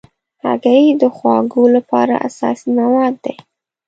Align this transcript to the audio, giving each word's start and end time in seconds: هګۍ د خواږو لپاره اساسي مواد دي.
هګۍ 0.45 0.85
د 1.01 1.03
خواږو 1.15 1.63
لپاره 1.75 2.13
اساسي 2.27 2.69
مواد 2.79 3.13
دي. 3.25 3.35